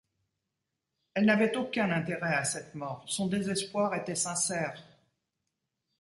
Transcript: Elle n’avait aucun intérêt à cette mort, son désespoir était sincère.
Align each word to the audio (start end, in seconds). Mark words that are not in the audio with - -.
Elle 1.13 1.25
n’avait 1.25 1.55
aucun 1.57 1.91
intérêt 1.91 2.33
à 2.33 2.43
cette 2.43 2.73
mort, 2.73 3.03
son 3.05 3.27
désespoir 3.27 3.93
était 3.93 4.15
sincère. 4.15 4.81